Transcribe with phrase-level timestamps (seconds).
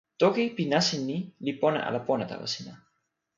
[0.21, 2.73] toki pi nasin ni li pona ala pona tawa sina?